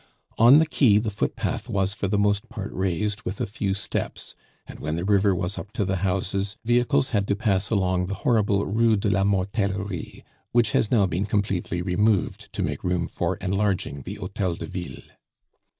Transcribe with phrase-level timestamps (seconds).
[0.39, 4.33] On the quay the footpath was for the most part raised with a few steps;
[4.65, 8.15] and when the river was up to the houses, vehicles had to pass along the
[8.15, 13.35] horrible Rue de la Mortellerie, which has now been completely removed to make room for
[13.35, 15.03] enlarging the Hotel de Ville.